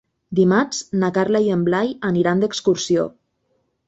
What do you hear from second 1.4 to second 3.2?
i en Blai aniran d'excursió.